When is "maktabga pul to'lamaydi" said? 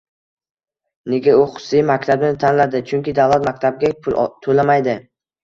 3.51-4.99